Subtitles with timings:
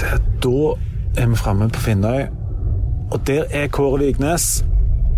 [0.00, 0.50] Da
[1.20, 2.26] er vi framme på Finnøy.
[3.10, 4.64] Og der er Kåre Vignes,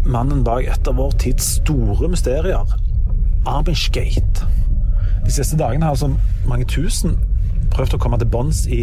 [0.07, 2.77] mannen bak et av vår tids store mysterier.
[3.47, 4.47] Amish-gate.
[5.25, 6.11] De siste dagene har altså
[6.49, 7.19] mange tusen
[7.73, 8.83] prøvd å komme til bunns i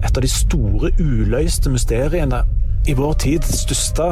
[0.00, 2.42] et av de store uløste mysteriene
[2.88, 3.46] i vår tid.
[3.46, 4.08] Største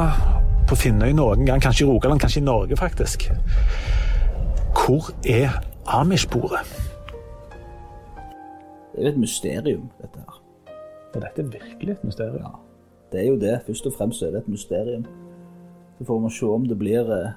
[0.69, 1.63] på Finnøy noen gang.
[1.63, 3.27] Kanskje i Rogaland, kanskje i Norge, faktisk.
[4.77, 5.59] Hvor er
[5.89, 6.63] Amish-bordet?
[8.93, 10.38] Det er jo et mysterium, dette her.
[11.15, 12.41] Og dette er virkelig et mysterium.
[12.43, 12.51] Ja,
[13.11, 13.61] det er jo det.
[13.65, 15.05] Først og fremst er det et mysterium.
[15.97, 17.31] Så får vi se om det blir eh,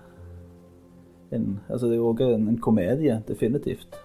[1.33, 3.97] en Altså, det er jo òg en, en komedie, definitivt.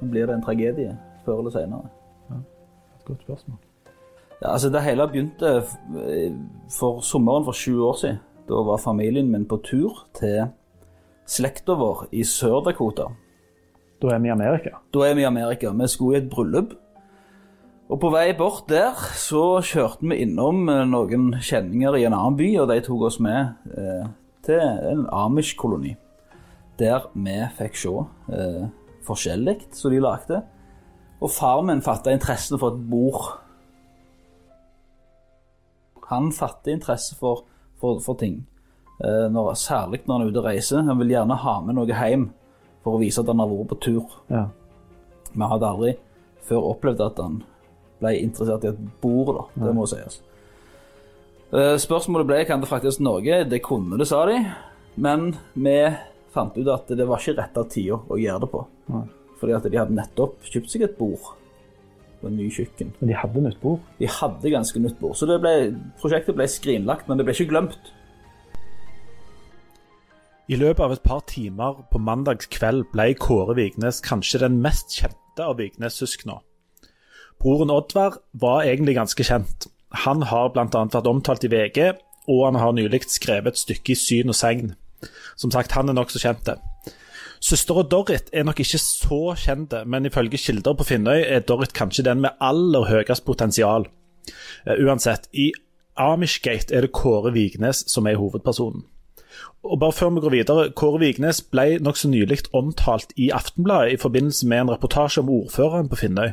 [0.00, 1.88] Men blir det en tragedie før eller seinere?
[2.30, 3.58] Et godt spørsmål.
[4.42, 6.32] Ja, altså Det hele begynte eh,
[6.78, 8.18] for sommeren for sju år siden.
[8.48, 10.46] Da var familien min på tur til
[11.26, 13.08] slekta vår i Sør-Dakota.
[14.02, 14.76] Da er vi i Amerika.
[14.94, 15.70] Da er vi i Amerika.
[15.70, 16.74] Vi skulle i et bryllup.
[17.86, 22.38] Og på vei bort der så kjørte vi innom eh, noen kjenninger i en annen
[22.38, 24.08] by, og de tok oss med eh,
[24.46, 24.58] til
[24.90, 25.94] en Amish-koloni.
[26.80, 27.94] Der vi fikk se
[28.34, 28.66] eh,
[29.06, 30.42] forskjellig som de lagde.
[31.22, 33.30] Og far min fatta interessen for et bord.
[36.10, 37.46] Han fatter interesse for,
[37.78, 38.42] for, for ting.
[38.98, 40.82] Eh, når, særlig når han er ute og reiser.
[40.90, 42.32] Han vil gjerne ha med noe hjem
[42.82, 44.22] for å vise at han har vært på tur.
[44.26, 44.48] Ja.
[45.36, 45.98] Vi hadde aldri
[46.46, 47.44] før opplevd at han
[48.00, 49.66] ble interessert i et bord, da.
[49.66, 50.20] Det må sies.
[51.52, 53.44] Eh, Spørsmålet ble kan det fraktes til Norge.
[53.48, 54.40] Det kunne det, sa de.
[54.96, 55.78] Men vi
[56.34, 58.62] fant ut at det var ikke rett av tida å gjøre det på.
[58.92, 59.04] Nei.
[59.40, 61.34] Fordi at de hadde nettopp kjøpt seg et bord
[62.22, 62.94] og en ny kjøkken.
[63.00, 63.82] Men de hadde nytt bord.
[64.00, 65.16] De hadde ganske nytt bord.
[65.18, 65.52] Så det ble,
[66.00, 67.92] prosjektet ble skrinlagt, men det ble ikke glemt.
[70.46, 75.42] I løpet av et par timer på mandagskveld ble Kåre Vignes kanskje den mest kjente
[75.42, 76.38] av Vignes-søsknene.
[77.42, 79.68] Broren Oddvar var egentlig ganske kjent.
[80.06, 80.66] Han har bl.a.
[80.66, 81.92] vært omtalt i VG,
[82.26, 84.74] og han har nylig skrevet et stykke i Syn og Segn.
[85.36, 86.50] Som sagt, han er nokså kjent.
[87.40, 92.06] Søstera Dorrit er nok ikke så kjent, men ifølge kilder på Finnøy er Dorrit kanskje
[92.08, 93.86] den med aller høyest potensial.
[94.66, 95.52] Eh, Uansett, i
[95.96, 98.84] Amishgate er det Kåre Vignes som er hovedpersonen.
[99.66, 104.00] Og bare før vi går videre, Kåre Vignes ble nokså nylig omtalt i Aftenbladet i
[104.00, 106.32] forbindelse med en reportasje om ordføreren på Finnøy.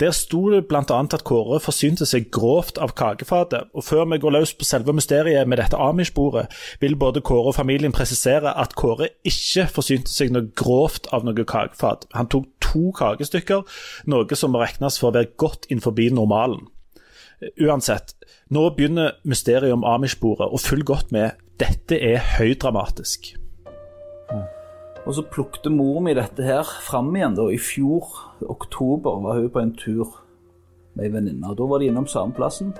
[0.00, 0.82] Der sto det bl.a.
[0.82, 3.70] at Kåre forsynte seg grovt av kakefatet.
[3.76, 6.48] Og før vi går løs på selve mysteriet med dette Amish-bordet,
[6.80, 11.46] vil både Kåre og familien presisere at Kåre ikke forsynte seg noe grovt av noe
[11.48, 12.08] kakefat.
[12.16, 13.66] Han tok to kakestykker,
[14.10, 16.66] noe som må regnes for å være godt innenfor normalen.
[17.60, 18.14] Uansett,
[18.54, 21.38] nå begynner mysteriet om Amish-bordet, og følg godt med.
[21.60, 23.34] Dette er høydramatisk.
[25.02, 28.06] Og så plukket mor mi dette her fram igjen da, i fjor,
[28.46, 30.12] oktober, var hun på en tur
[30.94, 31.54] med ei venninne.
[31.58, 32.70] Da var de innom samme plassen.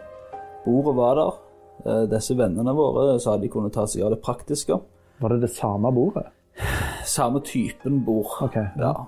[0.62, 1.40] Bordet var der.
[1.82, 4.78] Eh, Disse vennene våre sa de kunne ta seg av det praktiske.
[5.18, 6.28] Var det det samme bordet?
[7.08, 8.36] Samme typen bord.
[8.46, 8.92] Okay, ja.
[8.92, 9.06] Ja.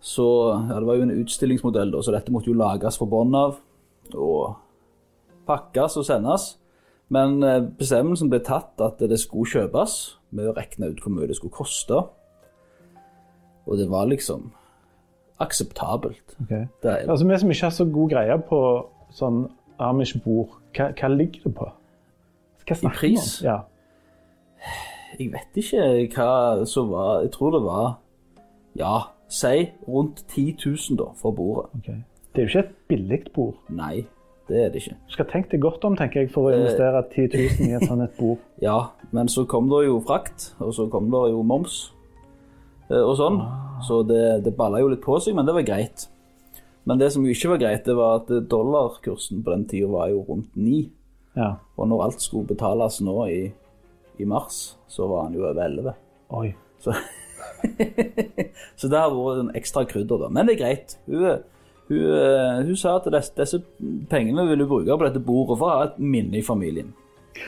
[0.00, 0.24] Så
[0.54, 3.58] ja, det var jo en utstillingsmodell, da, så dette måtte jo lages fra bånn av.
[4.14, 4.56] Og
[5.46, 6.56] pakkes og sendes.
[7.08, 9.98] Men eh, bestemmelsen ble tatt at det skulle kjøpes,
[10.30, 12.02] med å regne ut hvor mye det skulle koste.
[13.68, 14.50] Og det var liksom
[15.40, 16.36] akseptabelt.
[16.42, 16.66] Okay.
[16.82, 18.60] Det Altså, Vi som ikke har så god greie på
[19.14, 19.46] sånn
[19.78, 21.68] Amish-bord, hva, hva ligger det på?
[22.66, 23.28] Hva snakker vi om?
[23.46, 23.58] Ja.
[25.18, 25.84] jeg vet ikke
[26.16, 27.86] hva som var Jeg tror det var
[28.76, 28.96] Ja,
[29.28, 31.70] si rundt 10 000 da, for bordet.
[31.78, 32.02] Okay.
[32.34, 33.56] Det er jo ikke et billig bord.
[33.68, 34.06] Nei,
[34.48, 34.96] det er det ikke.
[35.06, 37.28] Du skal tenke deg godt om tenker jeg, for å investere 10
[37.60, 38.40] 000 i et sånt et bord.
[38.64, 38.78] Ja,
[39.14, 41.80] men så kom det jo frakt, og så kom det jo moms
[42.88, 43.42] eh, og sånn.
[43.86, 46.08] Så det, det balla jo litt på seg, men det var greit.
[46.88, 50.08] Men det som jo ikke var greit, det var at dollarkursen på den tida var
[50.08, 50.86] jo rundt ni.
[51.36, 51.52] Ja.
[51.76, 53.42] Og når alt skulle betales nå i,
[54.18, 55.94] i mars, så var han jo over 11.
[56.38, 56.48] Oi.
[56.80, 56.94] Så,
[58.80, 60.32] så det har vært en ekstra krydder, da.
[60.32, 60.96] Men det er greit.
[61.06, 61.44] Hun,
[61.88, 63.60] hun, eh, hun sa at disse, disse
[64.10, 66.94] pengene vil hun bruke på dette bordet for å ha et minne i familien.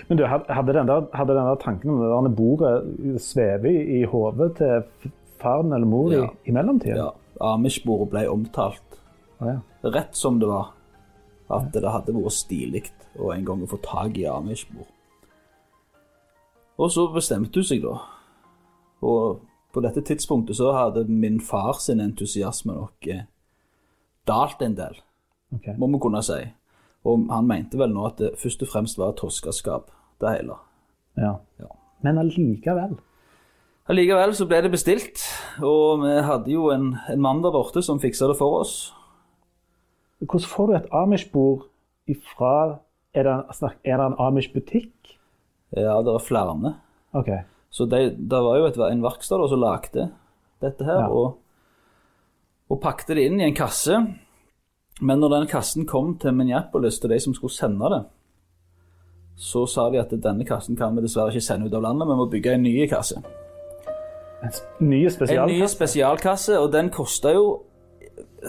[0.08, 4.00] Men du, hadde den der, hadde den der tanken om det der bordet svevet i,
[4.00, 5.10] i hodet til
[5.40, 6.24] faren eller mor Ja.
[6.24, 6.96] i, i mellomtiden?
[6.96, 7.10] Ja,
[7.40, 9.00] Amish-bordet ble omtalt
[9.40, 9.58] oh, ja.
[9.88, 10.72] rett som det var.
[11.50, 12.84] At det hadde vært stilig
[13.18, 14.86] å en gang få tak i Amish-bord.
[16.80, 17.96] Og så bestemte hun seg, da.
[19.04, 19.40] Og
[19.74, 23.26] på dette tidspunktet så hadde min far sin entusiasme nok eh,
[24.30, 24.96] dalt en del,
[25.56, 25.74] okay.
[25.78, 26.40] må vi kunne si.
[27.08, 29.90] Og han mente vel nå at det først og fremst var toskeskap,
[30.20, 30.58] det hele.
[31.18, 31.38] Ja.
[31.60, 31.70] Ja.
[32.04, 32.98] Men allikevel.
[33.90, 35.22] Allikevel så ble det bestilt,
[35.66, 38.74] og vi hadde jo en, en mann der borte som fiksa det for oss.
[40.20, 41.66] Hvordan får du et Amish-bord
[42.10, 42.78] ifra
[43.14, 45.16] Er det, er det en Amish-butikk?
[45.74, 46.74] Ja, det er flere.
[47.18, 47.30] OK.
[47.70, 50.10] Så det det var jo et, en verkstad som lagde
[50.62, 51.08] dette her, Ja.
[51.08, 51.38] og,
[52.70, 53.98] og pakte det inn i en kasse.
[55.00, 58.00] Men når den kassen kom til Minneapolis, til de som skulle sende det,
[59.40, 62.18] så sa de at denne kassen kan vi dessverre ikke sende ut av landet, vi
[62.18, 63.22] må bygge en ny kasse.
[64.40, 65.74] En ny ny En ny spesialkasse?
[65.74, 67.46] spesialkasse, og den kosta jo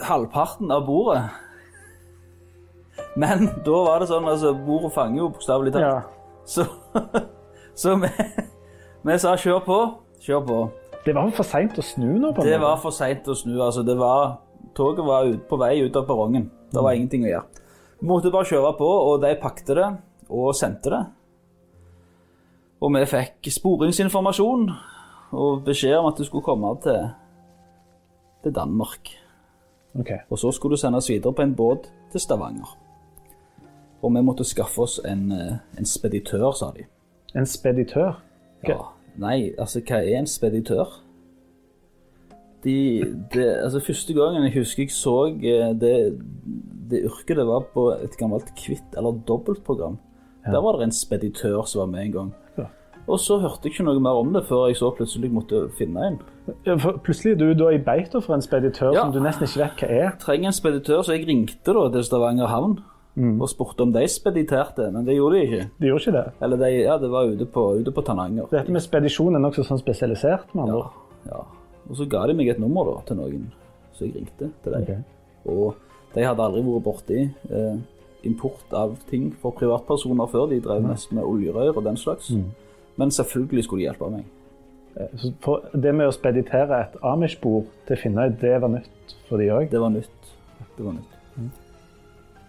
[0.04, 1.22] halvparten av bordet.
[3.16, 5.84] Men da var det sånn, altså, bordet fanger jo bokstavelig talt.
[5.84, 6.02] Ja.
[6.44, 6.66] Så,
[7.82, 8.12] så vi,
[9.08, 9.80] vi sa kjør på,
[10.24, 10.60] kjør på.
[11.04, 12.32] Det var for seint å snu nå?
[12.32, 12.62] på en Det måte?
[12.62, 13.56] var for seint å snu.
[13.62, 14.38] altså det var,
[14.74, 16.50] Toget var ut, på vei ut av perrongen.
[16.72, 17.44] Det var ingenting å gjøre.
[18.00, 19.88] Vi måtte bare kjøre på, og de pakte det
[20.30, 21.02] og sendte det.
[22.82, 24.70] Og vi fikk sporingsinformasjon
[25.32, 27.10] og beskjed om at du skulle komme til,
[28.42, 29.10] til Danmark.
[29.98, 30.18] Okay.
[30.30, 32.72] Og så skulle du sendes videre på en båt til Stavanger.
[34.02, 36.86] Og vi måtte skaffe oss en, eh, en speditør, sa de.
[37.38, 38.16] En speditør?
[38.62, 38.74] Okay.
[38.74, 38.88] Ja.
[39.20, 41.00] Nei, altså, hva er en speditør?
[42.64, 42.74] De,
[43.32, 45.94] de, altså, første gangen jeg husker jeg så eh, det,
[46.90, 49.98] det yrket det var på et gammelt kvitt- eller dobbeltprogram.
[50.46, 52.30] Der var det en speditør som var med en gang.
[52.58, 52.64] Ja.
[53.06, 56.06] Og så hørte jeg ikke noe mer om det før jeg så plutselig måtte finne
[56.06, 56.16] en.
[56.66, 59.04] Ja, Plutselig er du da i beita for en speditør Ja.
[59.04, 60.16] som du nesten ikke vet hva er.
[60.22, 62.78] Trenger en speditør, så jeg ringte da til Stavanger havn
[63.16, 65.64] og spurte om de spediterte, men det gjorde de ikke.
[65.80, 66.24] De gjorde ikke det.
[66.42, 68.46] Eller de, ja, det var ute på, ute på Tananger.
[68.50, 70.54] Dette med spedisjon er nokså sånn spesialisert.
[70.54, 71.42] med andre Ja, ja.
[71.90, 73.48] Og så ga de meg et nummer da, til noen,
[73.92, 74.82] så jeg ringte til dem.
[74.82, 75.02] Okay.
[75.44, 75.74] Og
[76.14, 77.20] de hadde aldri vært borti
[77.50, 77.76] eh,
[78.24, 80.46] import av ting for privatpersoner før.
[80.48, 82.30] De drev mest med oljerør og den slags.
[82.96, 84.24] Men selvfølgelig skulle de hjelpe meg.
[84.96, 89.50] Eh, Så det med å speditere et Amish-bord til Finnøy, det var nytt for de
[89.52, 89.68] òg?
[89.70, 90.32] Det var nytt.
[90.78, 91.18] Det var nytt.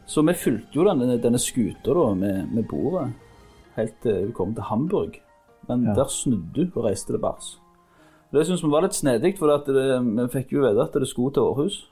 [0.06, 3.14] Så vi fulgte jo denne, denne skuta da, med, med bordet
[3.78, 5.20] helt til vi kom til Hamburg.
[5.70, 5.94] Men Ja.
[5.96, 7.58] der snudde hun og reiste til bars.
[8.34, 11.08] Det syns vi var litt snedig, for at det, vi fikk jo vite at det
[11.08, 11.84] skulle til Århus.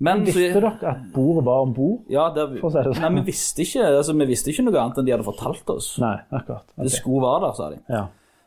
[0.00, 2.04] Men men Visste dere at bordet var om bord?
[2.08, 3.00] Ja, det sånn.
[3.00, 5.88] nei, vi visste, ikke, altså, vi visste ikke noe annet enn de hadde fortalt oss.
[5.98, 6.68] Nei, akkurat.
[6.70, 6.84] Okay.
[6.86, 7.80] Det skulle være der, sa de.
[7.90, 8.04] Ja.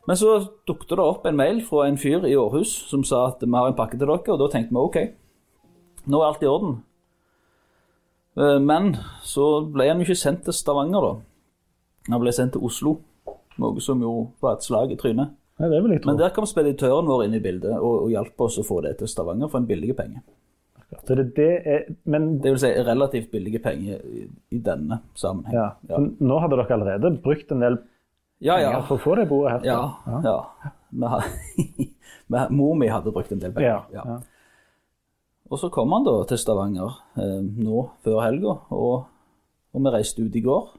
[0.08, 0.30] Men så
[0.66, 3.68] dukket det opp en mail fra en fyr i Århus som sa at vi har
[3.68, 4.96] en pakke til dere, og da tenkte vi OK,
[6.08, 6.78] nå er alt i orden.
[8.38, 11.14] Eh, Men så ble han jo ikke sendt til Stavanger, da.
[12.10, 12.96] Han ble sendt til Oslo,
[13.60, 14.12] noe som jo
[14.42, 15.34] var et slag i trynet.
[15.60, 16.10] Nei, det vil jeg tro.
[16.10, 18.96] Men der kom speditøren vår inn i bildet og, og hjalp oss å få det
[18.98, 20.22] til Stavanger for en billig penge.
[21.06, 25.54] Så det, det er, men Det vil si relativt billige penger i, i denne sammenheng.
[25.54, 25.68] ja.
[25.88, 26.00] Ja.
[26.00, 27.78] nå hadde dere allerede brukt en del
[28.42, 28.58] ja.
[28.60, 28.72] ja.
[28.72, 29.64] penger for å få det bordet her.
[29.70, 30.36] Ja, ja.
[30.90, 31.22] ja.
[31.68, 31.88] vi-
[32.58, 33.86] Mor mi hadde brukt en del penger.
[33.94, 34.18] Ja.
[35.50, 39.04] Og så kom han da til Stavanger eh, nå før helga, og,
[39.74, 40.70] og vi reiste ut i går.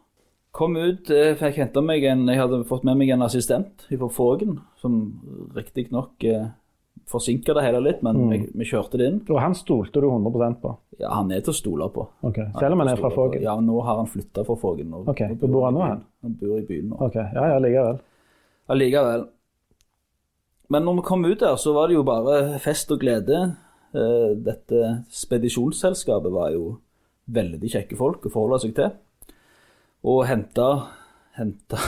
[0.54, 4.10] Kom ut, eh, fikk henta meg en Jeg hadde fått med meg en assistent fra
[4.13, 5.00] Fågen, som
[5.56, 6.48] riktignok eh,
[7.10, 8.30] forsinka det hele litt, men Mm.
[8.31, 9.19] vi, vi kjørte det inn.
[9.30, 10.75] Og han stolte du 100% på?
[11.01, 12.06] Ja, han er til å stole på.
[12.24, 13.42] Ok, Selv om han er fra Fågen?
[13.44, 14.89] Ja, nå har han flytta fra Fågen.
[14.94, 15.04] nå.
[15.09, 16.04] Ok, hvor bor han nå hen?
[16.24, 17.00] Han bor i byen nå.
[17.01, 18.00] Ok, Ja, ja, likevel.
[18.69, 19.25] Allikevel.
[20.69, 23.56] Men når vi kom ut der, så var det jo bare fest og glede.
[23.94, 26.78] Eh, Dette spedisjonsselskapet var jo
[27.33, 28.92] veldig kjekke folk å forholde seg til.
[30.04, 30.69] Og henta
[31.38, 31.80] henta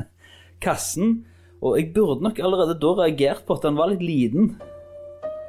[0.64, 1.20] kassen.
[1.60, 4.54] Og jeg burde nok allerede da reagert på at den var litt liten.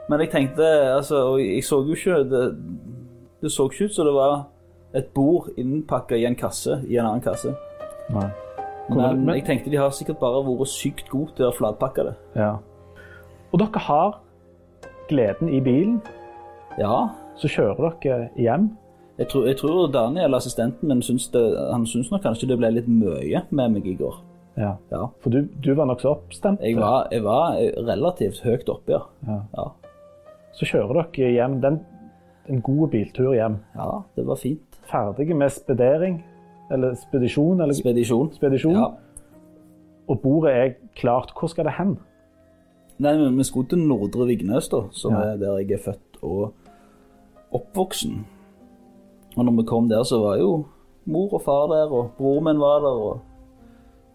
[0.09, 0.65] Men jeg tenkte
[0.97, 2.39] altså Og jeg så jo ikke Det,
[3.39, 4.33] det så ikke ut som det var
[4.97, 7.53] et bord innpakka i en kasse i en annen kasse.
[8.11, 8.25] Nei.
[8.91, 12.15] Men jeg tenkte de har sikkert bare vært sykt gode til å flatpakke det.
[12.35, 12.57] Ja.
[13.53, 14.17] Og dere har
[15.11, 15.99] gleden i bilen,
[16.79, 18.69] Ja, så kjører dere hjem.
[19.19, 21.41] jeg tror, jeg tror Daniel, assistenten min, syns det,
[21.71, 24.15] han syns nok kanskje det ble litt mye med meg i går.
[24.57, 24.73] Ja.
[24.91, 25.05] Ja.
[25.23, 26.59] For du, du var nokså oppstemt.
[26.63, 27.55] Jeg var, jeg var
[27.87, 29.01] relativt høyt oppe, ja.
[29.27, 29.37] Ja.
[29.57, 29.67] Ja,
[30.55, 31.59] Så kjører dere hjem.
[31.63, 31.79] Den,
[32.51, 33.59] en god biltur hjem.
[33.75, 34.79] ja det var fint.
[34.91, 36.17] Ferdige med spedering,
[36.71, 38.31] eller spedisjon, eller Spedisjon.
[38.35, 38.75] spedisjon.
[38.79, 38.89] Ja.
[40.09, 41.31] Og bordet er klart.
[41.39, 41.97] Hvor skal det hen?
[43.01, 45.31] Nei, men vi skulle til Nordre Vignes, da, som Ja.
[45.33, 46.53] er der jeg er født og
[47.53, 48.25] oppvoksen.
[49.37, 50.65] Og når vi kom der, så var jo
[51.05, 53.21] mor og far der, og bror min var der, og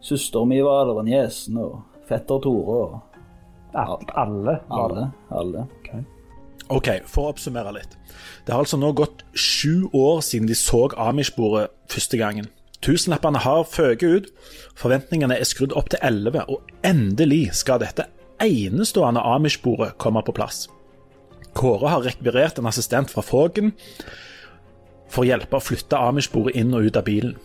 [0.00, 3.00] søsteren min var der, og niesen, og fetter Tore, og
[3.74, 3.96] Alle?
[4.14, 5.12] alle alle.
[5.30, 5.66] alle.
[5.90, 6.04] alle.
[6.70, 7.92] Ok, for å oppsummere litt.
[8.46, 12.46] Det har altså nå gått sju år siden de så Amish-bordet første gangen.
[12.82, 14.26] Tusenlappene har føket ut,
[14.76, 18.06] forventningene er skrudd opp til elleve, og endelig skal dette
[18.42, 20.66] enestående Amish-bordet komme på plass.
[21.56, 23.72] Kåre har rekvirert en assistent fra Fågen,
[25.08, 27.36] for å hjelpe å flytte Amish-bordet inn og ut av bilen.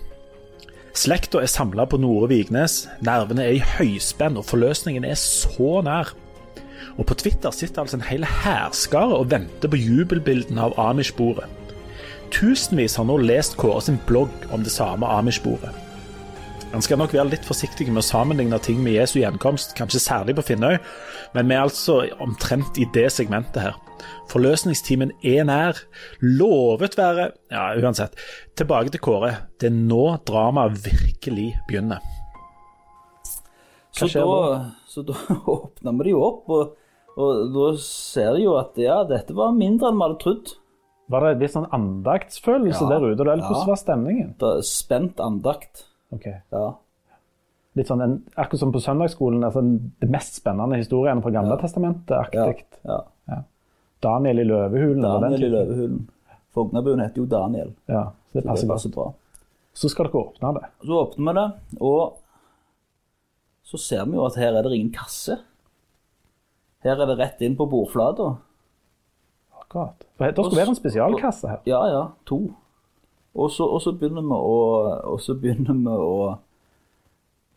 [0.98, 6.12] Slekta er samla på Nore Vignes, nervene er i høyspenn, og forløsningen er så nær.
[6.98, 11.48] Og på Twitter sitter altså en hel hærskare og venter på jubelbildene av Amish-bordet.
[12.31, 15.71] Tusenvis har nå lest Kåre sin blogg om det samme Amish-bordet.
[16.71, 20.37] Han skal nok være litt forsiktig med å sammenligne ting med Jesu gjenkomst, kanskje særlig
[20.37, 20.77] på Finnøy,
[21.35, 23.75] men vi er altså omtrent i det segmentet her.
[24.31, 25.81] Forløsningstimen er nær.
[26.23, 28.15] Lovet være Ja, uansett.
[28.55, 29.33] Tilbake til Kåre.
[29.59, 31.99] Det er nå dramaet virkelig begynner.
[33.91, 35.19] Så da, så da
[35.57, 36.73] åpner vi det jo opp, og,
[37.19, 40.57] og da ser de jo at ja, dette var mindre enn vi hadde trodd.
[41.11, 43.19] Var det litt sånn andaktsfølelse Ja, der ute?
[43.19, 43.71] Eller hvordan ja.
[43.73, 44.35] var stemningen?
[44.39, 45.89] Det er spent andakt.
[46.12, 46.27] Ok.
[46.51, 46.65] Ja.
[47.80, 52.20] Litt sånn en, Akkurat som på søndagsskolen, altså det mest spennende historiene fra Gamle ja,
[52.20, 52.65] aktig.
[52.84, 53.00] ja.
[54.01, 55.06] Daniel i løvehulen.
[55.06, 56.01] Daniel i løvehulen.
[56.51, 57.72] Fognabuen heter jo Daniel.
[57.88, 59.12] Ja, så det passer det passer bra.
[59.77, 60.70] Så skal dere åpne det.
[60.84, 62.18] Så åpner vi det, og
[63.72, 65.38] så ser vi jo at her er det ingen kasse.
[66.84, 68.34] Her er det rett inn på bordflata.
[69.62, 70.03] Akkurat.
[70.18, 71.62] For Det skal være en spesialkasse her.
[71.70, 72.41] Ja, ja, to.
[73.35, 74.55] Og så, og så begynner vi å,
[75.13, 76.31] og så begynner vi å,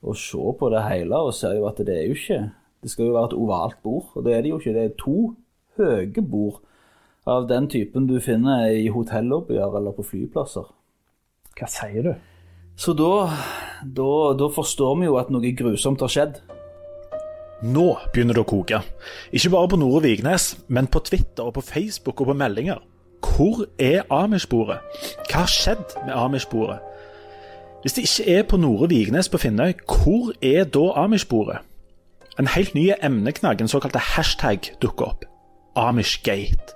[0.05, 2.43] å se på det hele og ser jo at det er jo ikke
[2.85, 4.73] Det skal jo være et ovalt bord, og det er det jo ikke.
[4.77, 5.19] Det er to
[5.79, 6.59] høye bord
[7.25, 10.67] av den typen du finner i hotellobbyer eller på flyplasser.
[11.57, 12.13] Hva sier du?
[12.77, 13.31] Så da,
[13.81, 16.43] da, da forstår vi jo at noe grusomt har skjedd.
[17.65, 18.83] Nå begynner det å koke.
[19.33, 22.83] Ikke bare på Nore Vignes, men på Twitter og på Facebook og på meldinger.
[23.25, 24.79] Hvor er Amish-bordet?
[25.31, 26.79] Hva har skjedd med Amish-bordet?
[27.83, 31.59] Hvis det ikke er på Nore Vignes på Finnøy, hvor er da Amish-bordet?
[32.39, 35.25] En helt ny emneknagg, en såkalte hashtag, dukker opp.
[35.77, 36.75] Amishgate.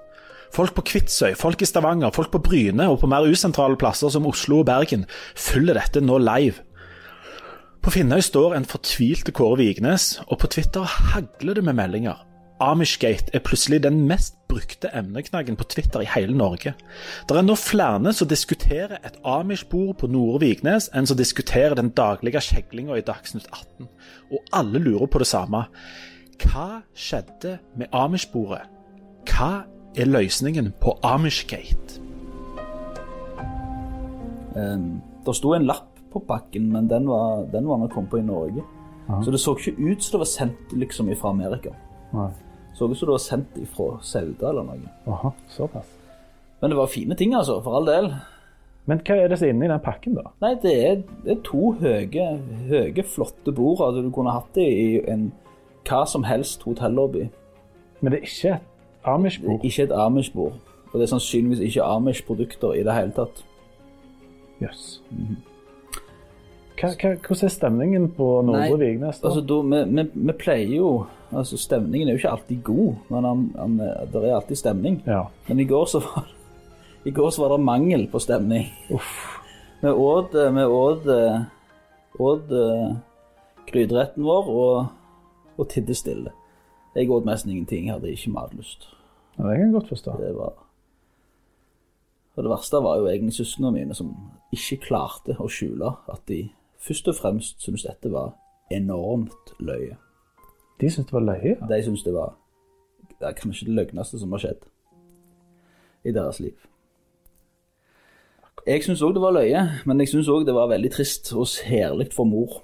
[0.54, 4.26] Folk på Kvitsøy, folk i Stavanger, folk på Bryne og på mer usentrale plasser som
[4.26, 5.04] Oslo og Bergen
[5.36, 6.62] følger dette nå live.
[7.82, 12.27] På Finnøy står en fortvilte Kåre Vignes, og på Twitter hagler det med meldinger.
[12.60, 16.72] Amishgate er plutselig den mest brukte emneknaggen på Twitter i hele Norge.
[17.28, 21.90] Det er nå flere som diskuterer et Amish-bord på Nore Vignes, enn som diskuterer den
[21.90, 23.88] daglige kjeglinga i Dagsnytt 18.
[24.32, 25.66] Og alle lurer på det samme.
[26.42, 28.64] Hva skjedde med Amish-bordet?
[29.28, 29.52] Hva
[29.96, 32.02] er løsningen på Amishgate?
[34.56, 38.26] Um, det sto en lapp på pakken, men den var, den var kommet på i
[38.26, 38.64] Norge.
[39.24, 41.70] Så det så ikke ut som det var sendt liksom fra Amerika.
[42.12, 42.28] Nei.
[42.74, 44.90] Så ut som det var sendt fra Sauda eller noe.
[45.10, 45.94] Aha, såpass.
[46.60, 48.12] Men det var fine ting, altså, for all del.
[48.88, 50.30] Men hva er det som er inni den pakken, da?
[50.42, 52.28] Nei, det er, det er to høye,
[52.70, 53.82] høye, flotte bord.
[53.84, 55.28] Altså, du kunne hatt det i en
[55.88, 57.28] hva som helst hotellobby.
[58.00, 59.64] Men det er ikke et Amish-bord?
[59.64, 60.56] Ikke et Amish-bord.
[60.88, 63.44] Og det er sannsynligvis ikke Amish-produkter i det hele tatt.
[64.62, 64.72] Jøss.
[64.72, 65.02] Yes.
[65.10, 65.36] Mm -hmm.
[67.26, 69.20] hvordan er stemningen på Nordre Vignes?
[69.20, 69.28] da?
[69.28, 73.24] Altså, da, vi, vi, vi pleier jo Altså, stemningen er jo ikke alltid god, men
[73.24, 73.76] han, han,
[74.12, 75.02] det er alltid stemning.
[75.06, 75.26] ja.
[75.48, 76.28] Men i går så var,
[77.04, 78.70] i går så var det mangel på stemning.
[79.80, 81.04] Vi åt, vi åt,
[82.18, 82.96] åt eh,
[83.68, 84.86] gryteretten vår og,
[85.56, 86.32] og tidde stille.
[86.96, 88.88] Jeg åt nesten ingenting, jeg hadde ikke matlyst.
[89.36, 90.16] ja, det kan jeg godt forstå.
[90.18, 90.52] Det var
[92.34, 94.10] Og det verste var jo egentlig søsknene mine som
[94.54, 98.34] ikke klarte å skjule at de først og fremst syntes dette var
[98.70, 99.96] enormt løye.
[100.80, 101.56] De syntes det var løye.
[101.60, 101.66] ja.
[101.76, 102.34] De syntes det var
[103.18, 104.66] det er kanskje det løgneste som har skjedd
[106.06, 106.54] i deres liv.
[108.68, 111.48] Jeg syns òg det var løye, men jeg syns òg det var veldig trist og
[111.50, 112.60] særlig for mor,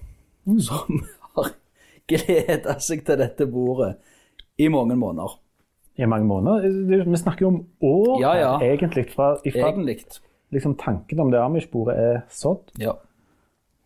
[0.62, 1.00] som
[1.34, 1.54] har
[2.10, 3.94] gleda seg til dette bordet
[4.60, 5.38] i mange måneder.
[5.98, 7.04] I mange måneder.
[7.06, 8.52] Vi snakker jo om år Ja, ja.
[8.62, 9.08] egentlig.
[9.14, 10.00] Fra, ifra, Egentlig.
[10.50, 12.70] liksom, tanken om det Amish-bordet er sådd.
[12.78, 12.96] Ja.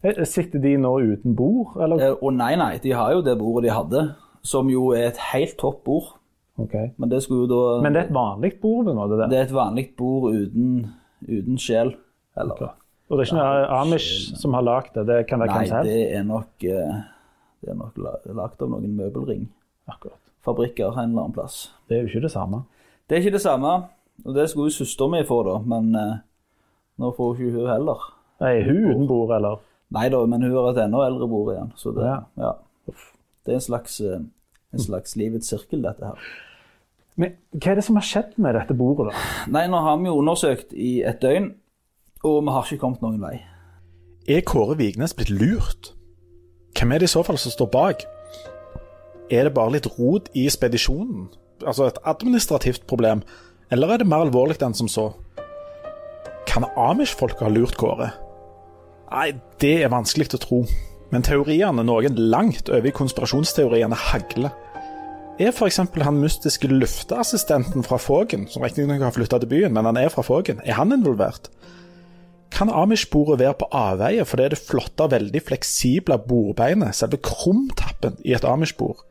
[0.04, 2.00] Eh, Sitter de nå uten bord, eller?
[2.10, 4.02] Eh, Og nei, nei, de har jo det bordet de hadde,
[4.46, 6.14] som jo er et helt topp bord.
[6.58, 6.90] Okay.
[6.98, 9.28] Men det skulle jo da Men det er et vanlig bord Nå, det, der.
[9.30, 9.38] Det.
[9.38, 10.86] er et vanlig bord uten,
[11.22, 11.92] uten sjel.
[12.36, 12.72] Eller
[13.10, 15.04] Og det er ikke noe Amish som har lagd det?
[15.06, 15.92] Det kan være Nei, hvem som helst?
[15.92, 16.98] det er nok eh,
[17.62, 18.00] Det er nok
[18.40, 20.98] lagd av noen møbelringfabrikker Akkurat.
[20.98, 21.60] en eller annen plass.
[21.88, 22.62] Det er jo ikke det samme.
[23.08, 23.72] Det er ikke det samme,
[24.26, 26.16] og det skulle jo søsteren mi få, da, men eh,
[26.98, 27.98] nå får hun ikke hun heller.
[28.42, 29.62] Nei, hun uten bord, eller?
[29.94, 32.18] Nei da, men hun har et enda eldre bord igjen, så det, Ja.
[32.36, 32.52] ja.
[33.46, 34.20] det er en slags, eh,
[34.72, 36.18] en slags livets sirkel, dette her.
[37.16, 39.22] Men hva er det som har skjedd med dette bordet, da?
[39.50, 41.54] Nei, nå har vi jo undersøkt i et døgn,
[42.22, 43.38] og vi har ikke kommet noen vei.
[44.28, 45.94] Er Kåre Vignes blitt lurt?
[46.76, 48.04] Hvem er det i så fall som står bak?
[49.32, 51.30] Er det bare litt rot i spedisjonen?
[51.64, 53.24] Altså et administrativt problem?
[53.72, 55.08] Eller er det mer alvorlig enn som så?
[56.46, 58.12] Kan Amish-folket ha lurt Kåre?
[59.08, 60.62] Nei, det er vanskelig å tro.
[61.08, 64.52] Men teoriene noen langt over i konspirasjonsteoriene hagler.
[65.38, 65.78] Er f.eks.
[65.80, 70.24] han mystiske lufteassistenten fra Fågen, som riktignok har flytta til byen, men han er fra
[70.26, 71.48] Fågen, er han involvert?
[72.52, 78.18] Kan Amish-bordet være på avveie fordi det det flotte og veldig fleksible bordbeinet, selve krumtappen
[78.26, 79.04] i et Amish-bord,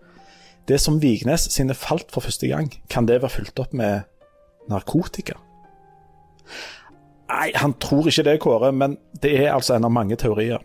[0.67, 4.03] det som Vignes sine falt for første gang, kan det være fulgt opp med
[4.67, 5.39] narkotika?
[7.27, 10.61] Nei, han tror ikke det, Kåre, men det er altså en av mange teorier.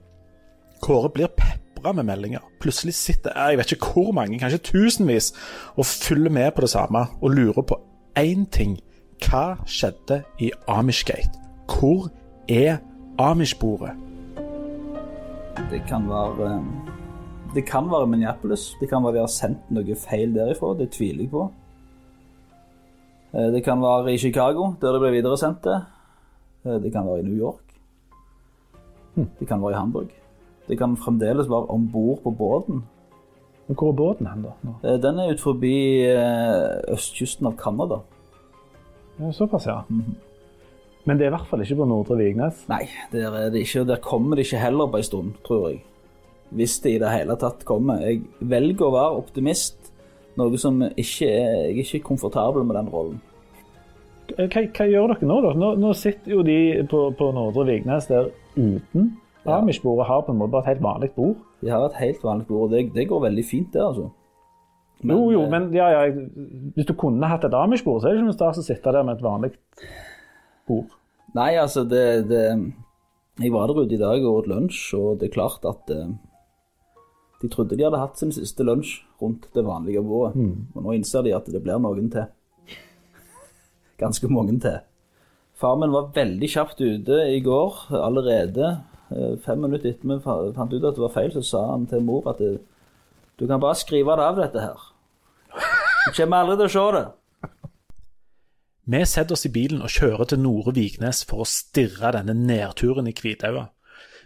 [0.83, 2.43] Kåre blir pepra med meldinger.
[2.63, 5.33] Plutselig sitter jeg vet ikke hvor mange, kanskje tusenvis,
[5.77, 7.81] og følger med på det samme, og lurer på
[8.19, 8.79] én ting.
[9.23, 11.39] Hva skjedde i Amishgate?
[11.71, 12.09] Hvor
[12.49, 12.77] er
[13.19, 13.93] Amish-bordet?
[15.71, 16.63] Det kan være eh,
[17.55, 18.73] Det kan være Minneapolis.
[18.81, 20.73] Det kan være de har sendt noe feil derifra.
[20.79, 21.43] Det tviler jeg på.
[23.35, 25.81] Eh, Det kan være i Chicago, der det ble videresendt det.
[26.65, 27.69] Eh, Det kan være i New York.
[29.41, 30.11] Det kan være i Hamburg.
[30.69, 32.83] Det kan fremdeles være om bord på båten.
[33.67, 34.53] Hvor er båten hen, da?
[34.63, 34.75] Nå?
[34.85, 35.75] Eh, Den er ut forbi
[36.07, 38.01] eh, østkysten av Canada.
[39.21, 39.81] Ja, såpass, ja.
[41.05, 42.63] Men det er i hvert fall ikke på Nordre Vignes.
[42.71, 45.83] Nei, der er det ikke, der kommer det ikke heller på en stund, tror jeg.
[46.53, 48.01] Hvis det i det hele tatt kommer.
[48.05, 49.93] Jeg velger å være optimist,
[50.37, 53.21] noe som ikke er Jeg er ikke komfortabel med den rollen.
[54.31, 55.53] Hva, hva gjør dere nå, da?
[55.59, 56.57] Nå, nå sitter jo de
[56.91, 59.13] på, på Nordre Vignes der uten.
[59.43, 59.59] Ja.
[59.59, 61.39] Amish-bordet har på en måte bare et helt vanlig bord.
[61.63, 64.09] De har et helt vanlig bord, og det, det går veldig fint, det, altså.
[65.03, 66.03] jo, jo, eh, men ja, ja,
[66.77, 69.07] hvis du kunne hatt et Amish-bord, så er det ikke noe stas å sitte der
[69.07, 69.53] med et vanlig
[70.71, 70.95] bord.
[71.35, 72.45] Nei, altså, det, det
[73.41, 76.13] Jeg var der ute i dag og åt lunsj, og det er klart at eh,
[77.43, 80.37] de trodde de hadde hatt sin siste lunsj rundt det vanlige bordet.
[80.77, 82.29] Og nå innser de at det blir noen til.
[84.03, 84.81] Ganske mange til.
[85.63, 88.73] Far min var veldig kjapt ute i går allerede.
[89.15, 92.03] eh, Fem minutter etter vi fant ut at det var feil, så sa han til
[92.03, 92.57] mor at det,
[93.39, 94.89] du kan bare skrive det av, dette her.
[96.07, 97.05] Du kommer aldri til å se det.
[98.93, 103.07] Vi setter oss i bilen og kjører til Nore Vignes for å stirre denne nedturen
[103.07, 103.69] i Kvitaua.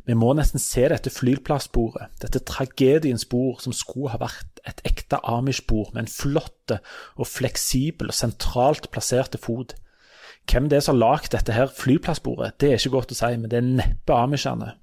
[0.06, 5.18] Vi må nesten se dette flyplassbordet, dette tragediens bord som skulle ha vært et ekte
[5.26, 6.74] Amish-bord med en flott
[7.16, 9.74] og fleksibel og sentralt plasserte fot.
[10.46, 13.32] Hvem det er som har lagd dette her flyplassbordet, det er ikke godt å si,
[13.34, 14.76] men det er neppe amishene.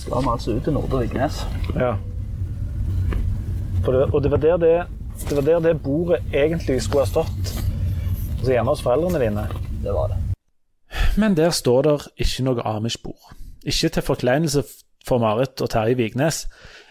[0.00, 1.42] Skal vi altså ut til Nordre Vignes?
[1.76, 1.92] Ja.
[3.84, 4.72] Det, og det var, der det,
[5.28, 7.52] det var der det bordet egentlig skulle ha stått.
[8.38, 9.46] Altså hjemme hos foreldrene dine.
[9.84, 10.20] Det var det.
[11.20, 13.41] Men der står der ikke noe Amish-bord.
[13.64, 14.62] Ikke til forkleinelse
[15.06, 16.46] for Marit og Terje Vignes,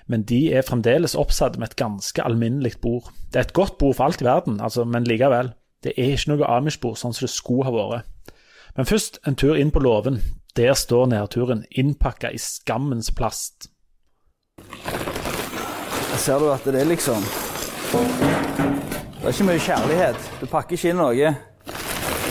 [0.08, 3.12] men de er fremdeles oppsatt med et ganske alminnelig bord.
[3.32, 5.54] Det er et godt bord for alt i verden, altså, men likevel.
[5.84, 8.34] Det er ikke noe Amish-bord sånn som det skulle ha vært.
[8.78, 10.22] Men først en tur inn på låven.
[10.56, 13.70] Der står nedturen innpakka i skammens plast.
[16.22, 17.24] Ser du at det er liksom
[17.96, 20.28] Det er ikke mye kjærlighet.
[20.42, 21.32] Du pakker ikke inn noe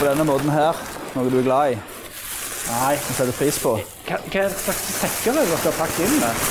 [0.00, 0.76] på denne måten her,
[1.16, 1.99] noe du er glad i
[2.70, 3.72] Nei, Som setter pris på.
[4.06, 6.44] hva, hva slags sekker er det dere har pakket inn med?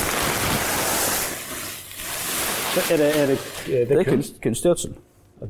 [2.70, 3.38] Er det, er det,
[3.80, 4.92] er Det er kunst, kunstgjødsel.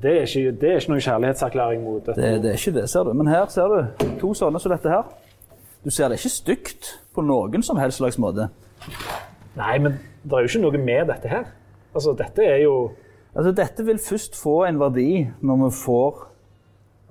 [0.02, 2.20] Det er, ikke, det er ikke noen kjærlighetserklæring mot dette.
[2.22, 3.12] Det, det er ikke det, ser du.
[3.18, 5.08] Men her ser du to sånne som dette her.
[5.84, 8.46] Du ser det er ikke stygt på noen som helst slags måte.
[9.58, 11.50] Nei, men det er jo ikke noe med dette her.
[11.94, 12.74] Altså, dette er jo
[13.34, 16.16] Altså, Dette vil først få en verdi når vi får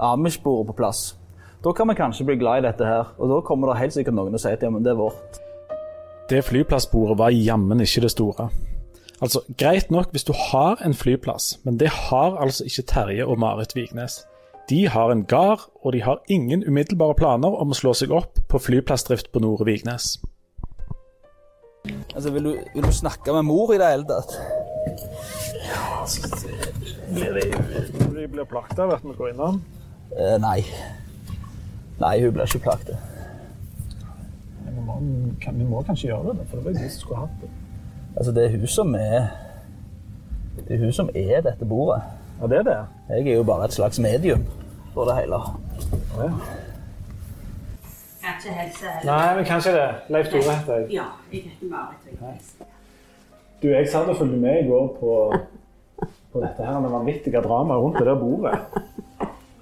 [0.03, 1.18] Amish-bordet på plass.
[1.63, 4.15] Da kan vi kanskje bli glad i dette her, og da kommer det helt sikkert
[4.15, 5.39] noen og sier at ja, men det er vårt.
[6.31, 8.47] Det flyplassbordet var jammen ikke det store.
[9.19, 13.39] Altså, Greit nok hvis du har en flyplass, men det har altså ikke Terje og
[13.39, 14.21] Marit Vignes.
[14.69, 18.39] De har en gard, og de har ingen umiddelbare planer om å slå seg opp
[18.47, 20.13] på flyplassdrift på Nore Vignes.
[22.15, 24.37] Altså, vil du, vil du snakke med mor i det hele tatt?
[28.15, 29.59] De blir plagt av at vi går innom.
[30.15, 30.61] Uh, nei.
[31.99, 32.97] Nei, hun blir ikke plaget.
[34.69, 34.99] Vi må,
[35.51, 37.49] vi må kanskje gjøre det, for det var jo de som skulle hatt det.
[38.15, 39.27] Altså, det er hun som er
[40.59, 42.01] Det er hun som er dette bordet.
[42.41, 42.77] Ja, det er det.
[43.09, 44.43] Jeg er jo bare et slags medium
[44.93, 45.39] for det hele.
[46.17, 46.29] Ja.
[48.19, 49.12] Kan ikke helse heller.
[49.12, 49.88] Nei, men kanskje det.
[50.09, 50.89] Leif Tore heter jeg.
[50.93, 52.51] Ja, jeg heter Marit.
[53.62, 55.33] Du, jeg satt og fulgte med i går på,
[56.33, 58.59] på dette her, det vanvittige dramaet rundt det der bordet.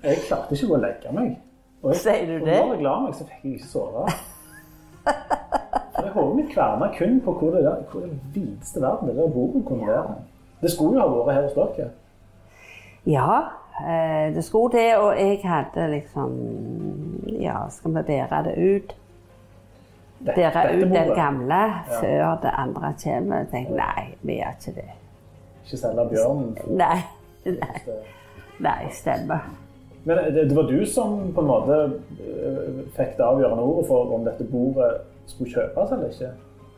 [0.04, 1.38] Jeg klarte ikke å gå og legge meg.
[1.84, 2.58] Og jeg, Sier du og det?
[2.66, 4.08] Når jeg la meg, så fikk jeg ikke sove.
[5.04, 9.16] For jeg Hodet mitt kverna kun på hvor det, der, hvor det videste verden det
[9.18, 10.16] der bordet kunne være.
[10.62, 11.90] Det skulle jo ha vært her hos dere.
[13.08, 13.40] Ja,
[13.82, 16.32] eh, det skulle det, og jeg hadde liksom
[17.40, 18.96] Ja, skal vi bære det ut?
[20.26, 21.62] Bære ut det gamle gamle
[22.00, 23.38] før det andre kommer.
[23.38, 24.90] Jeg tenkte nei, vi gjør ikke det.
[25.66, 26.58] Ikke selge bjørnen.
[26.68, 27.00] Nei.
[27.46, 27.80] Nei,
[28.60, 29.46] nei stemmer.
[30.08, 31.78] Men det, var du som på en måte
[32.24, 36.30] øh, fikk det avgjørende ordet for om dette bordet skulle kjøpes eller ikke?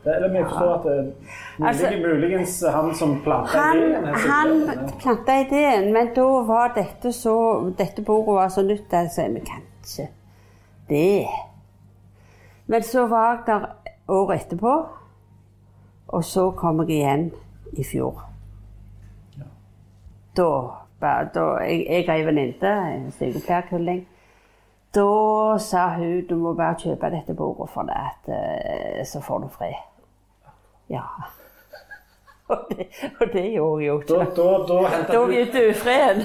[0.04, 1.14] Det, eller jeg forstår at det,
[1.58, 7.12] mulig, Altså- muligens han som planta ideen Han, han planta ideen, men da var dette
[7.12, 7.34] så
[7.78, 9.28] Dette bordet var så nytt altså.
[9.28, 10.08] vi kan ikke
[10.88, 11.26] det.
[12.66, 13.66] Men så var jeg der
[14.08, 14.74] året etterpå,
[16.08, 17.30] og så kom jeg igjen
[17.72, 18.24] i fjor.
[20.36, 20.48] Da,
[21.00, 24.06] da Jeg, jeg har ei venninne, en sykepleierkulling.
[24.94, 29.38] Da sa hun du må bare kjøpe dette bordet, for det at, eh, så får
[29.38, 29.78] du fred.
[30.90, 31.02] Ja.
[32.50, 32.86] Og det,
[33.20, 34.14] og det gjorde jeg jo ikke.
[34.14, 36.22] da, da da, Da du, begynte ufreden.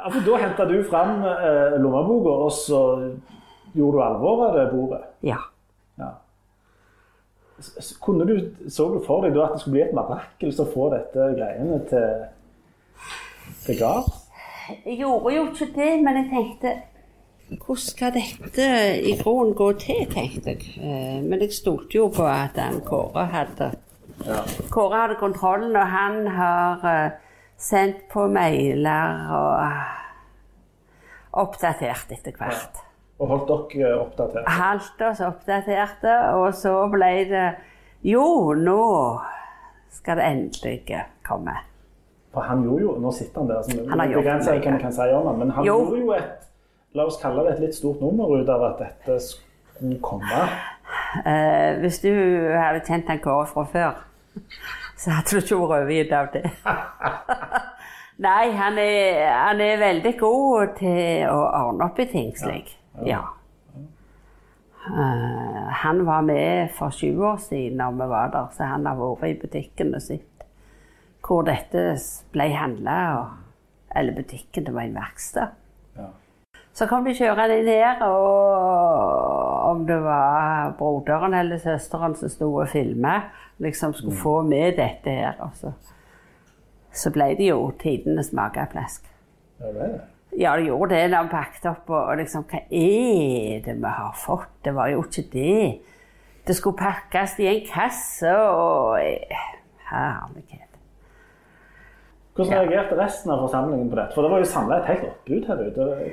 [0.00, 2.80] ja, for da hentet du fram eh, lommeboka, og så
[3.74, 5.02] gjorde du alvor av det bordet.
[5.22, 5.36] Ja.
[6.00, 6.08] Ja.
[7.60, 8.34] Du,
[8.70, 11.82] så du for deg da at det skulle bli et marakel å få dette greiene
[11.90, 12.24] til,
[13.66, 14.16] til gards?
[14.86, 16.72] Jeg gjorde jo ikke det, men jeg tenkte
[17.50, 18.66] hvordan skal dette
[19.02, 20.66] i grunnen gå til, tenkte jeg.
[20.78, 23.72] Eh, Men jeg stolte jo på at han Kåre hadde
[24.26, 24.42] Ja.
[24.70, 27.10] Kåre hadde kontrollen, og han har eh,
[27.58, 29.96] sendt på mailer og eh,
[31.42, 32.78] oppdatert etter hvert.
[33.18, 34.46] Og holdt dere oppdatert?
[34.48, 37.48] Holdt oss oppdaterte, og så ble det
[38.02, 39.20] Jo, nå
[39.92, 41.56] skal det endelig komme.
[42.34, 44.38] For han gjorde jo, Nå sitter han der, Han har gjort mye.
[44.38, 45.78] hva vi kan si om han, men han Jo.
[45.78, 46.46] gjorde jo et
[46.94, 50.40] La oss kalle det et litt stort nummer ut av at dette skulle komme.
[51.26, 52.08] Eh, hvis du
[52.58, 54.00] hadde kjent han Kåre fra før,
[54.98, 56.50] så hadde du ikke vært overgitt av det.
[58.26, 62.74] Nei, han er, han er veldig god til å ordne opp i ting slik.
[63.06, 63.22] Ja.
[64.90, 68.96] Eh, han var med for 20 år siden når vi var der, så han har
[68.96, 70.26] vært i butikken og sett
[71.26, 71.94] hvor dette
[72.32, 72.96] ble handla.
[73.96, 75.56] Eller butikken, det var en verksted.
[75.98, 76.10] Ja.
[76.72, 82.52] Så kom de kjørende inn her, og om det var broderen eller søsteren som sto
[82.54, 83.16] og filma,
[83.58, 85.42] liksom skulle få med dette her.
[85.42, 85.72] Og så,
[86.94, 89.10] så ble det jo tidenes mageplask.
[89.58, 90.00] Ja, det det.
[90.38, 93.94] Ja, det gjorde det da de pakket opp, og, og liksom Hva er det vi
[93.98, 94.52] har fått?
[94.64, 95.80] Det var jo ikke det.
[96.46, 98.98] Det skulle pakkes i en kasse, og
[99.90, 100.69] Herlighet.
[102.36, 102.60] Hvordan Ja.
[102.62, 104.14] reagerte resten av forsamlingen på dette?
[104.14, 106.10] For det var jo samla et helt oppbud her ute.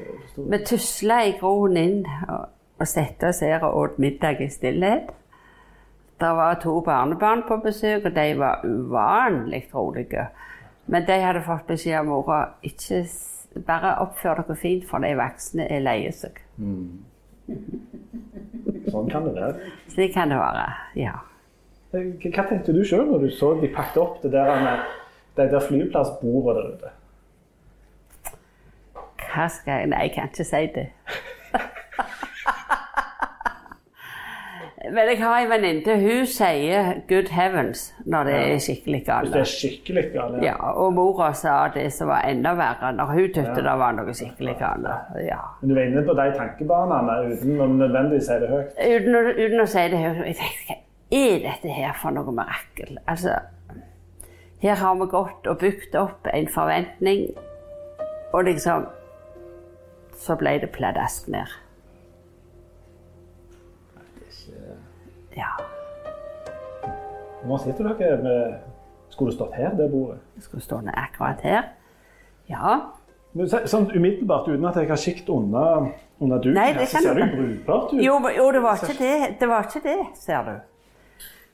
[0.52, 2.46] Vi tusla i groen inn og,
[2.88, 5.04] satte oss her og åt middag i stillhet.
[6.20, 10.28] Det var to barnebarn på besøk, og de var uvanlig rolige.
[10.88, 13.06] Men de hadde fått beskjed av mora ikke
[13.68, 16.32] bare oppfør dere fint, for de voksne er leie seg.
[18.92, 19.72] Sånn kan det være.
[19.94, 20.64] Slik kan det være.
[21.00, 21.16] Ja.
[21.94, 24.80] Eh, Hva tenkte du sjøl når du så de pakket opp det der, med,
[25.38, 26.94] det der flyplassbordet der ute?
[29.28, 30.88] Hva skal jeg Nei, jeg kan ikke si det.
[34.94, 39.40] Men jeg har en venninne, hun sier 'good heavens' når det er skikkelig Hvis det
[39.40, 40.38] er skikkelig galt.
[40.38, 40.72] Ja, ja.
[40.72, 44.56] og mora sa det som var enda verre, når hun syntes det var noe skikkelig
[44.60, 44.88] galt.
[45.28, 45.42] Ja.
[45.62, 48.82] Men du var inne på de tankebanene uten å nødvendigvis si det høyt.
[48.88, 50.26] Uten, uten å si det høyt.
[50.26, 52.98] Jeg tenkte, hva er dette her for noe mirakel?
[53.08, 53.36] Altså,
[54.62, 57.28] her har vi gått og bygd opp en forventning,
[58.34, 58.88] og liksom
[60.18, 61.46] Så ble det pladask ned.
[65.38, 65.52] Ja.
[67.46, 68.56] Nå sitter dere med
[69.10, 70.18] Skulle det stått her, det bordet?
[70.36, 71.70] Det skulle stå ned akkurat her.
[72.50, 72.80] Ja.
[73.34, 77.18] Men Sånn umiddelbart, uten at jeg har sikt under, under duken, Nei, her, så ser
[77.18, 78.02] det jo brukbart ut.
[78.04, 79.18] Jo, jo, det var ikke det.
[79.40, 80.54] Det var ikke det, ser du.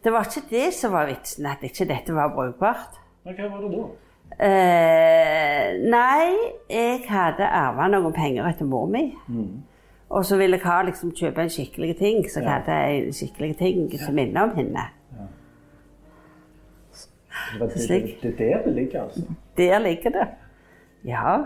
[0.04, 2.98] Det var ikke det som var vitsen, at ikke dette var brukbart.
[3.26, 3.84] Men hva var det da?
[4.44, 6.34] Eh, nei,
[6.70, 9.04] jeg hadde arva noen penger etter mor mi.
[10.14, 12.58] Og så ville ha, liksom, kjøpe en skikkelig ting, så jeg Ja.
[12.60, 14.88] hadde en skikkelig ting som minner om henne.
[17.54, 17.88] Det var det,
[18.22, 19.22] det, det er der det ligger, altså.
[19.58, 20.28] Der ligger det.
[21.06, 21.38] Ja.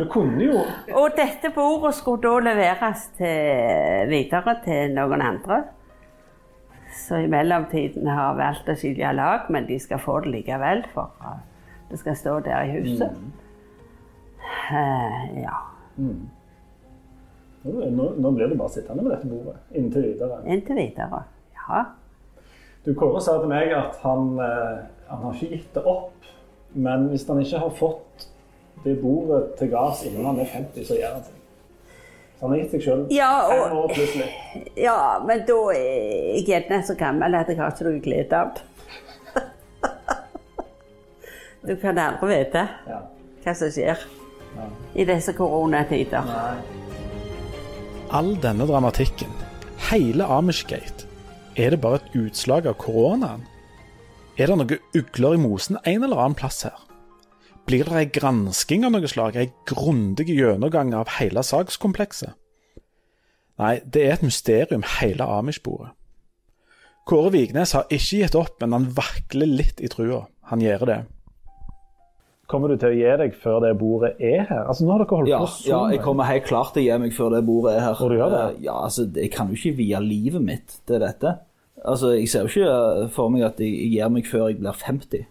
[0.00, 0.60] Du kunne jo
[0.94, 5.62] Og dette bordet skulle da leveres til, videre til noen andre.
[6.96, 11.12] Så i mellomtiden har valgt å skille lag, men de skal få det likevel, for
[11.20, 11.36] uh,
[11.90, 13.18] det skal stå der i huset.
[14.70, 15.58] Eh, ja.
[17.62, 20.40] nå, nå blir du bare sittende med dette bordet inntil videre.
[20.46, 21.22] Inntil videre.
[21.60, 21.84] Ja.
[22.86, 26.28] Du, Kåre sa til meg at han, eh, han har ikke gitt det opp
[26.76, 28.26] Men hvis han ikke har fått
[28.84, 31.35] det bordet til gards innen han er 50, så gjør han seg.
[32.36, 34.34] Så han har gitt seg sjøl Ja, fem år pluss litt.
[34.86, 35.84] ja, men da er
[36.36, 38.62] jeg gjerne så gammel at jeg har ikke noe glede av det.
[41.66, 43.00] Du kan aldri vite Ja.
[43.44, 44.04] hva som skjer
[44.96, 46.28] i disse koronatider.
[48.14, 49.32] All denne dramatikken,
[49.90, 51.08] hele Amishgate,
[51.58, 53.42] er det bare et utslag av koronaen?
[54.38, 56.76] Er det noe ugler i mosen en eller annen plass her?
[57.66, 62.36] Blir det ei gransking av noe slag, ei grundig gjennomgang av hele sakskomplekset?
[63.58, 65.90] Nei, det er et mysterium, hele Amish-bordet.
[67.06, 70.24] Kåre Vignes har ikke gitt opp, men han vakler litt i trua.
[70.50, 70.98] Han gjør det.
[72.50, 74.66] Kommer du til å gi deg før det bordet er her?
[74.70, 75.66] Altså, nå har dere holdt Ja, på sånn.
[75.70, 78.02] ja, jeg kommer helt klart til å gi meg før det bordet er her.
[78.02, 78.42] Og du gjør det?
[78.58, 81.32] Eh, Ja, altså, Jeg kan jo ikke vie livet mitt til dette.
[81.84, 84.60] Altså, Jeg ser jo ikke eh, for meg at jeg jeg gir meg før jeg
[84.60, 85.26] blir 50.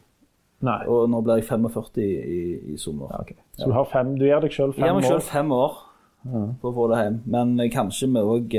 [0.66, 0.80] Nei.
[0.92, 2.40] Og nå blir jeg 45 i,
[2.74, 3.12] i sommer.
[3.14, 3.38] Ja, okay.
[3.58, 5.78] Så du, har fem, du gir deg sjøl Jeg gir meg sjøl fem år
[6.26, 7.22] for å få det hjem.
[7.38, 8.58] Men eh, kanskje vi òg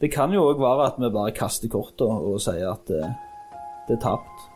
[0.00, 3.02] Det kan jo òg være at vi bare kaster kortet og sier at det,
[3.88, 4.46] det er tapt.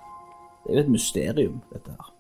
[0.64, 2.13] Det er jo et mysterium, dette her.